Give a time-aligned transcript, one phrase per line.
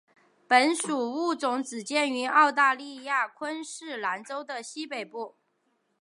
[0.47, 5.35] 本属物种只见于澳大利亚昆士兰州的西北部。